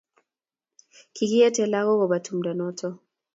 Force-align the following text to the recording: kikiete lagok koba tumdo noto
kikiete 1.15 1.63
lagok 1.71 1.97
koba 2.01 2.17
tumdo 2.25 2.51
noto 2.59 2.87